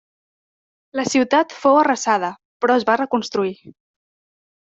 [0.99, 2.31] La ciutat fou arrasada,
[2.65, 3.55] però es va reconstruir.